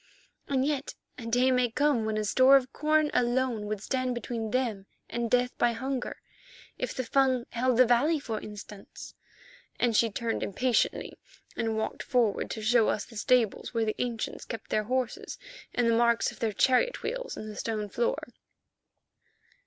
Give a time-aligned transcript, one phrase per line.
[0.47, 4.49] And yet a day may come when a store of corn alone would stand between
[4.49, 9.13] them and death by hunger—if the Fung held the valley, for instance,"
[9.79, 11.19] and she turned impatiently
[11.55, 15.37] and walked forward to show us the stables where the ancients kept their horses
[15.71, 18.29] and the marks of their chariot wheels in the stone floor.